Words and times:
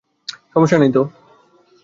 সমস্যা 0.53 0.77
নেই 0.77 0.91
তো? 0.91 1.01